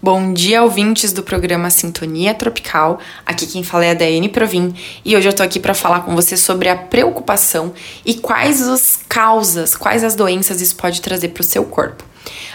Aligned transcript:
Bom 0.00 0.32
dia, 0.32 0.62
ouvintes 0.62 1.12
do 1.12 1.24
programa 1.24 1.70
Sintonia 1.70 2.32
Tropical. 2.32 3.00
Aqui 3.26 3.48
quem 3.48 3.64
fala 3.64 3.84
é 3.84 3.90
a 3.90 3.94
Daiane 3.94 4.28
Provin 4.28 4.72
e 5.04 5.16
hoje 5.16 5.28
eu 5.28 5.32
tô 5.32 5.42
aqui 5.42 5.58
para 5.58 5.74
falar 5.74 6.02
com 6.02 6.14
você 6.14 6.36
sobre 6.36 6.68
a 6.68 6.76
preocupação 6.76 7.72
e 8.06 8.14
quais 8.14 8.62
as 8.62 9.00
causas, 9.08 9.74
quais 9.74 10.04
as 10.04 10.14
doenças 10.14 10.60
isso 10.60 10.76
pode 10.76 11.00
trazer 11.00 11.30
para 11.30 11.40
o 11.40 11.44
seu 11.44 11.64
corpo. 11.64 12.04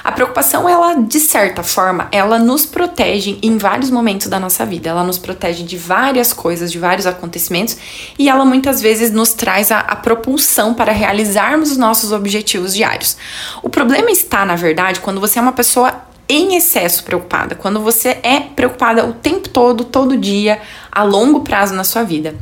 A 0.01 0.09
preocupação, 0.09 0.69
ela, 0.69 0.93
de 0.93 1.19
certa 1.19 1.63
forma, 1.63 2.07
ela 2.13 2.39
nos 2.39 2.65
protege 2.65 3.37
em 3.43 3.57
vários 3.57 3.89
momentos 3.89 4.27
da 4.27 4.39
nossa 4.39 4.65
vida. 4.65 4.89
Ela 4.89 5.03
nos 5.03 5.17
protege 5.17 5.63
de 5.63 5.75
várias 5.75 6.31
coisas, 6.31 6.71
de 6.71 6.79
vários 6.79 7.05
acontecimentos, 7.05 7.75
e 8.17 8.29
ela 8.29 8.45
muitas 8.45 8.81
vezes 8.81 9.11
nos 9.11 9.33
traz 9.33 9.69
a, 9.69 9.79
a 9.79 9.97
propulsão 9.97 10.73
para 10.73 10.93
realizarmos 10.93 11.71
os 11.71 11.77
nossos 11.77 12.13
objetivos 12.13 12.73
diários. 12.73 13.17
O 13.61 13.67
problema 13.67 14.09
está, 14.11 14.45
na 14.45 14.55
verdade, 14.55 15.01
quando 15.01 15.19
você 15.19 15.39
é 15.39 15.41
uma 15.41 15.51
pessoa 15.51 16.12
em 16.33 16.55
excesso 16.55 17.03
preocupada, 17.03 17.55
quando 17.55 17.79
você 17.79 18.17
é 18.23 18.39
preocupada 18.39 19.05
o 19.05 19.13
tempo 19.13 19.49
todo, 19.49 19.83
todo 19.83 20.17
dia, 20.17 20.59
a 20.91 21.03
longo 21.03 21.41
prazo 21.41 21.73
na 21.75 21.83
sua 21.83 22.03
vida. 22.03 22.35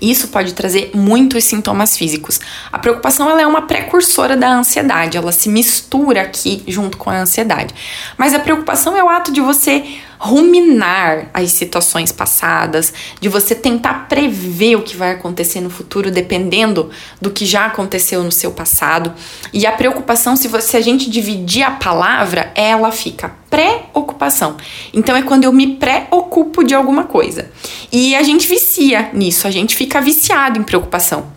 Isso 0.00 0.28
pode 0.28 0.54
trazer 0.54 0.90
muitos 0.94 1.44
sintomas 1.44 1.96
físicos. 1.96 2.40
A 2.72 2.78
preocupação 2.78 3.30
ela 3.30 3.42
é 3.42 3.46
uma 3.46 3.62
precursora 3.62 4.36
da 4.36 4.50
ansiedade, 4.50 5.16
ela 5.16 5.32
se 5.32 5.48
mistura 5.48 6.22
aqui 6.22 6.62
junto 6.66 6.96
com 6.96 7.10
a 7.10 7.20
ansiedade. 7.20 7.74
Mas 8.16 8.34
a 8.34 8.38
preocupação 8.38 8.96
é 8.96 9.02
o 9.02 9.08
ato 9.08 9.32
de 9.32 9.40
você 9.40 9.84
ruminar 10.18 11.28
as 11.32 11.52
situações 11.52 12.10
passadas, 12.10 12.92
de 13.20 13.28
você 13.28 13.54
tentar 13.54 14.08
prever 14.08 14.76
o 14.76 14.82
que 14.82 14.96
vai 14.96 15.12
acontecer 15.12 15.60
no 15.60 15.70
futuro, 15.70 16.10
dependendo 16.10 16.90
do 17.20 17.30
que 17.30 17.44
já 17.44 17.66
aconteceu 17.66 18.22
no 18.22 18.32
seu 18.32 18.50
passado. 18.50 19.12
E 19.52 19.66
a 19.66 19.72
preocupação, 19.72 20.36
se, 20.36 20.48
você, 20.48 20.68
se 20.68 20.76
a 20.76 20.80
gente 20.80 21.10
dividir 21.10 21.62
a 21.62 21.72
palavra, 21.72 22.50
ela 22.54 22.90
fica 22.90 23.34
preocupação. 23.50 24.56
Então 24.92 25.14
é 25.16 25.22
quando 25.22 25.44
eu 25.44 25.52
me 25.52 25.76
preocupo 25.76 26.15
de 26.64 26.74
alguma 26.74 27.04
coisa. 27.04 27.50
E 27.90 28.14
a 28.14 28.22
gente 28.22 28.46
vicia 28.46 29.10
nisso, 29.12 29.46
a 29.46 29.50
gente 29.50 29.74
fica 29.74 30.00
viciado 30.00 30.58
em 30.58 30.62
preocupação. 30.62 31.32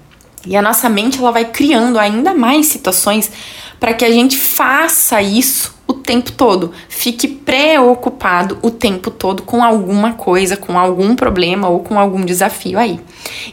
E 0.45 0.55
a 0.55 0.61
nossa 0.61 0.89
mente 0.89 1.17
ela 1.17 1.31
vai 1.31 1.45
criando 1.45 1.99
ainda 1.99 2.33
mais 2.33 2.67
situações 2.67 3.31
para 3.79 3.93
que 3.93 4.05
a 4.05 4.11
gente 4.11 4.37
faça 4.37 5.21
isso 5.21 5.78
tempo 6.09 6.31
todo. 6.31 6.71
Fique 6.87 7.27
preocupado 7.27 8.57
o 8.63 8.71
tempo 8.71 9.11
todo 9.11 9.43
com 9.43 9.63
alguma 9.63 10.13
coisa, 10.13 10.57
com 10.57 10.79
algum 10.79 11.15
problema 11.15 11.69
ou 11.69 11.81
com 11.81 11.99
algum 11.99 12.25
desafio 12.25 12.79
aí. 12.79 12.99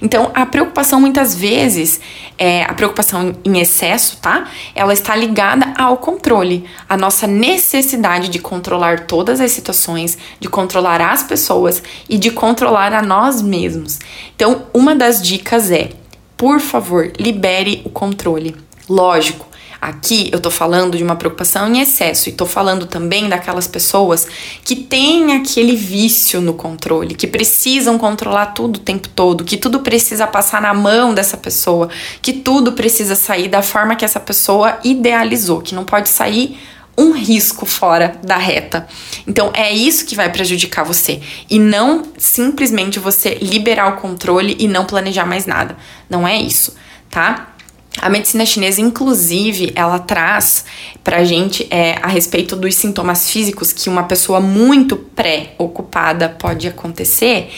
Então, 0.01 0.31
a 0.33 0.47
preocupação 0.47 0.99
muitas 0.99 1.35
vezes, 1.35 2.01
é, 2.39 2.63
a 2.65 2.73
preocupação 2.73 3.35
em 3.45 3.59
excesso, 3.59 4.17
tá? 4.23 4.49
Ela 4.75 4.95
está 4.95 5.15
ligada 5.15 5.75
ao 5.77 5.99
controle, 5.99 6.65
a 6.89 6.97
nossa 6.97 7.27
necessidade 7.27 8.31
de 8.31 8.39
controlar 8.39 9.01
todas 9.01 9.39
as 9.39 9.51
situações, 9.51 10.17
de 10.41 10.49
controlar 10.49 11.03
as 11.03 11.23
pessoas 11.23 11.83
e 12.09 12.17
de 12.17 12.31
controlar 12.31 12.95
a 12.95 13.03
nós 13.03 13.43
mesmos. 13.43 13.99
Então, 14.35 14.63
uma 14.73 14.97
das 14.97 15.21
dicas 15.21 15.71
é, 15.71 15.91
por 16.39 16.59
favor, 16.59 17.13
libere 17.19 17.83
o 17.85 17.91
controle. 17.91 18.57
Lógico, 18.89 19.47
Aqui 19.87 20.29
eu 20.33 20.41
tô 20.41 20.51
falando 20.51 20.97
de 20.97 21.05
uma 21.05 21.15
preocupação 21.15 21.73
em 21.73 21.81
excesso 21.81 22.29
e 22.29 22.33
tô 22.33 22.45
falando 22.45 22.87
também 22.87 23.29
daquelas 23.29 23.69
pessoas 23.69 24.27
que 24.65 24.75
têm 24.75 25.37
aquele 25.37 25.77
vício 25.77 26.41
no 26.41 26.55
controle, 26.55 27.15
que 27.15 27.29
precisam 27.29 27.97
controlar 27.97 28.47
tudo 28.47 28.79
o 28.79 28.81
tempo 28.81 29.09
todo, 29.09 29.45
que 29.45 29.57
tudo 29.57 29.79
precisa 29.79 30.27
passar 30.27 30.61
na 30.61 30.75
mão 30.75 31.15
dessa 31.15 31.37
pessoa, 31.37 31.89
que 32.21 32.33
tudo 32.33 32.73
precisa 32.73 33.15
sair 33.15 33.47
da 33.47 33.63
forma 33.63 33.95
que 33.95 34.05
essa 34.05 34.19
pessoa 34.19 34.77
idealizou, 34.83 35.61
que 35.61 35.73
não 35.73 35.85
pode 35.85 36.09
sair 36.09 36.59
um 36.99 37.13
risco 37.13 37.65
fora 37.65 38.19
da 38.25 38.39
reta. 38.39 38.89
Então 39.25 39.53
é 39.55 39.73
isso 39.73 40.05
que 40.05 40.17
vai 40.17 40.29
prejudicar 40.33 40.85
você 40.85 41.21
e 41.49 41.61
não 41.61 42.03
simplesmente 42.19 42.99
você 42.99 43.39
liberar 43.41 43.87
o 43.95 44.01
controle 44.01 44.57
e 44.59 44.67
não 44.67 44.85
planejar 44.85 45.27
mais 45.27 45.47
nada. 45.47 45.77
Não 46.11 46.27
é 46.27 46.37
isso, 46.37 46.75
tá? 47.09 47.53
A 48.01 48.09
medicina 48.09 48.45
chinesa, 48.45 48.81
inclusive, 48.81 49.73
ela 49.75 49.99
traz 49.99 50.65
pra 51.03 51.25
gente 51.25 51.67
é, 51.71 51.97
a 52.03 52.09
respeito 52.09 52.55
dos 52.55 52.75
sintomas 52.75 53.31
físicos 53.31 53.73
que 53.73 53.89
uma 53.89 54.05
pessoa 54.05 54.41
muito 54.41 54.97
pré-ocupada 54.97 56.29
pode 56.29 56.69
acontecer, 56.69 57.51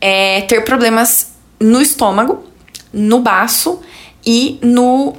é 0.00 0.40
ter 0.42 0.62
problemas 0.62 1.32
no 1.60 1.80
estômago, 1.80 2.44
no 2.92 3.20
baço 3.20 3.80
e 4.24 4.58
no 4.62 5.14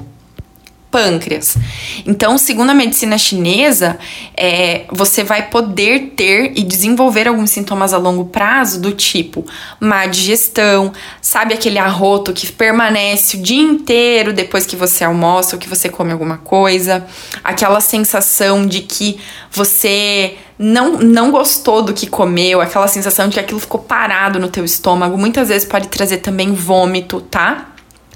pâncreas. 0.94 1.58
Então, 2.06 2.38
segundo 2.38 2.70
a 2.70 2.74
medicina 2.76 3.18
chinesa, 3.18 3.98
é, 4.38 4.84
você 4.92 5.24
vai 5.24 5.50
poder 5.50 6.14
ter 6.16 6.54
e 6.56 6.62
desenvolver 6.62 7.28
alguns 7.28 7.50
sintomas 7.50 7.96
a 7.96 7.98
longo 7.98 8.26
prazo, 8.26 8.80
do 8.80 8.92
tipo 8.92 9.44
má 9.80 10.06
digestão, 10.06 10.94
sabe 11.20 11.56
aquele 11.56 11.80
arroto 11.80 12.32
que 12.32 12.46
permanece 12.52 13.38
o 13.38 13.42
dia 13.42 13.60
inteiro 13.60 14.32
depois 14.34 14.68
que 14.68 14.76
você 14.76 15.04
almoça 15.04 15.56
ou 15.56 15.60
que 15.60 15.68
você 15.68 15.90
come 15.90 16.12
alguma 16.12 16.38
coisa, 16.38 17.04
aquela 17.44 17.82
sensação 17.82 18.68
de 18.68 18.82
que 18.82 19.20
você 19.52 20.36
não, 20.60 21.00
não 21.00 21.32
gostou 21.32 21.82
do 21.82 21.92
que 21.92 22.06
comeu, 22.06 22.62
aquela 22.62 22.88
sensação 22.88 23.28
de 23.28 23.34
que 23.34 23.40
aquilo 23.40 23.60
ficou 23.60 23.82
parado 23.82 24.38
no 24.38 24.48
teu 24.48 24.64
estômago, 24.64 25.18
muitas 25.18 25.50
vezes 25.50 25.68
pode 25.68 25.88
trazer 25.88 26.18
também 26.18 26.54
vômito, 26.54 27.20
tá? 27.20 27.73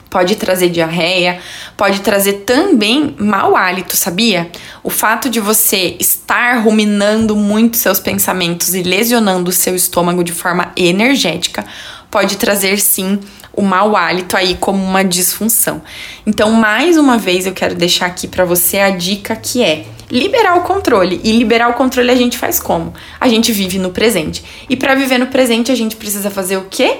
Pode 0.09 0.35
trazer 0.35 0.69
diarreia, 0.69 1.39
pode 1.75 2.01
trazer 2.01 2.43
também 2.45 3.15
mau 3.19 3.55
hálito, 3.55 3.95
sabia? 3.95 4.49
O 4.83 4.89
fato 4.89 5.29
de 5.29 5.39
você 5.39 5.95
estar 5.99 6.59
ruminando 6.59 7.35
muito 7.35 7.77
seus 7.77 7.99
pensamentos 7.99 8.73
e 8.73 8.83
lesionando 8.83 9.49
o 9.49 9.53
seu 9.53 9.75
estômago 9.75 10.23
de 10.23 10.31
forma 10.31 10.71
energética 10.75 11.65
pode 12.09 12.37
trazer 12.37 12.79
sim 12.79 13.19
o 13.53 13.61
mau 13.61 13.95
hálito 13.95 14.37
aí 14.37 14.55
como 14.55 14.83
uma 14.83 15.03
disfunção. 15.03 15.81
Então, 16.25 16.51
mais 16.51 16.95
uma 16.97 17.17
vez 17.17 17.45
eu 17.45 17.53
quero 17.53 17.75
deixar 17.75 18.05
aqui 18.05 18.27
para 18.27 18.45
você 18.45 18.77
a 18.77 18.91
dica 18.91 19.35
que 19.35 19.63
é 19.63 19.85
liberar 20.09 20.57
o 20.57 20.61
controle. 20.61 21.19
E 21.23 21.31
liberar 21.31 21.69
o 21.69 21.73
controle 21.73 22.11
a 22.11 22.15
gente 22.15 22.37
faz 22.37 22.59
como? 22.59 22.93
A 23.19 23.27
gente 23.27 23.51
vive 23.51 23.79
no 23.79 23.89
presente. 23.89 24.43
E 24.69 24.75
para 24.75 24.95
viver 24.95 25.17
no 25.17 25.27
presente 25.27 25.71
a 25.71 25.75
gente 25.75 25.95
precisa 25.95 26.29
fazer 26.29 26.57
o 26.57 26.67
quê? 26.69 26.99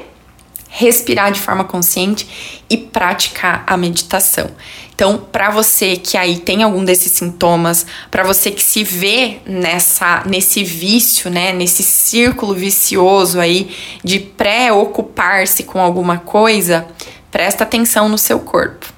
Respirar 0.70 1.32
de 1.32 1.40
forma 1.40 1.64
consciente 1.64 2.64
e 2.70 2.78
praticar 2.78 3.64
a 3.66 3.78
meditação. 3.78 4.50
Então, 4.94 5.18
para 5.32 5.52
você 5.52 5.96
que 5.96 6.18
aí 6.18 6.40
tem 6.40 6.64
algum 6.64 6.84
desses 6.84 7.12
sintomas, 7.12 7.86
para 8.10 8.24
você 8.24 8.50
que 8.50 8.64
se 8.64 8.84
vê 8.84 9.38
nessa 9.46 10.24
nesse 10.26 10.64
vício, 10.64 11.30
né, 11.30 11.54
nesse 11.54 11.84
círculo 11.84 12.54
vicioso 12.56 13.40
aí 13.40 13.76
de 14.04 14.20
preocupar-se 14.20 15.64
com 15.64 15.80
alguma 15.80 16.18
coisa, 16.18 16.88
presta 17.32 17.64
atenção 17.64 18.10
no 18.10 18.18
seu 18.18 18.40
corpo. 18.40 18.97